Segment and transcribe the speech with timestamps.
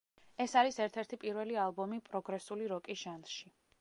[0.45, 3.53] ეს არის ერთ-ერთი პირველი ალბომი პროგრესული როკის ჟანრში.